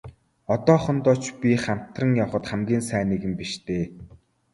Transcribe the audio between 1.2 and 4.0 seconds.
ч би хамтран явахад хамгийн сайн нэгэн биш дээ.